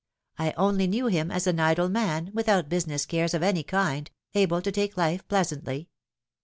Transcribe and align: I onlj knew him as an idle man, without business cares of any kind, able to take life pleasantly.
I 0.39 0.55
onlj 0.57 0.89
knew 0.89 1.05
him 1.05 1.29
as 1.29 1.45
an 1.45 1.59
idle 1.59 1.87
man, 1.87 2.31
without 2.33 2.69
business 2.69 3.05
cares 3.05 3.35
of 3.35 3.43
any 3.43 3.61
kind, 3.61 4.09
able 4.33 4.59
to 4.63 4.71
take 4.71 4.97
life 4.97 5.27
pleasantly. 5.27 5.89